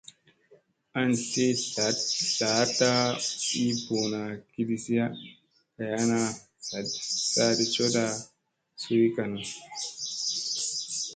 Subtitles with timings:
[0.99, 1.45] An tli
[2.35, 2.89] laaɗa
[3.59, 4.19] ii ɓuuna
[4.51, 5.05] kiɗisiya
[5.75, 6.19] kay ana
[7.31, 8.05] saaɗi coɗa
[8.81, 9.41] suy kanu.